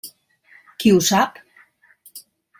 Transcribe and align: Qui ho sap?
Qui 0.83 0.93
ho 0.95 1.03
sap? 1.09 1.39